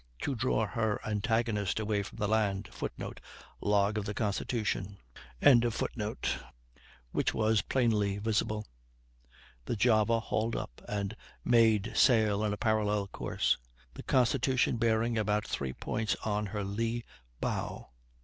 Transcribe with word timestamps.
to 0.19 0.33
draw 0.33 0.65
her 0.65 0.99
antagonist 1.05 1.79
away 1.79 2.01
from 2.01 2.17
the 2.17 2.27
land, 2.27 2.67
[Footnote: 2.71 3.21
Log 3.61 3.99
of 3.99 4.05
the 4.05 4.15
Constitution.] 4.15 4.97
which 7.11 7.35
was 7.35 7.61
plainly 7.61 8.17
visible. 8.17 8.65
The 9.65 9.75
Java 9.75 10.19
hauled 10.19 10.55
up, 10.55 10.81
and 10.89 11.15
made 11.45 11.91
sail 11.95 12.43
in 12.43 12.51
a 12.51 12.57
parallel 12.57 13.09
course, 13.09 13.59
the 13.93 14.01
Constitution 14.01 14.77
bearing 14.77 15.19
about 15.19 15.45
three 15.45 15.73
points 15.73 16.15
on 16.25 16.47
her 16.47 16.63
lee 16.63 17.03
bow. 17.39 17.91